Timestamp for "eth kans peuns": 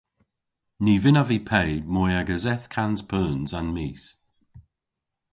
2.53-3.51